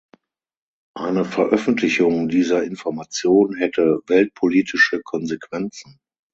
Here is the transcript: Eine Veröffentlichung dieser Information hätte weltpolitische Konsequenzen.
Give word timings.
Eine 0.97 1.25
Veröffentlichung 1.25 2.27
dieser 2.27 2.63
Information 2.63 3.55
hätte 3.55 4.01
weltpolitische 4.07 4.99
Konsequenzen. 5.03 5.99